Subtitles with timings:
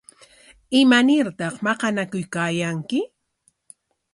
[0.81, 2.99] ¿Imanartaq maqanakuykaayanki?